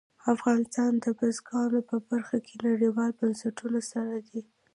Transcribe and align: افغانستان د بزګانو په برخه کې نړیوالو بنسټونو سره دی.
افغانستان 0.33 0.91
د 1.03 1.05
بزګانو 1.19 1.79
په 1.89 1.95
برخه 2.09 2.37
کې 2.45 2.55
نړیوالو 2.67 3.17
بنسټونو 3.19 3.79
سره 3.91 4.15
دی. 4.27 4.41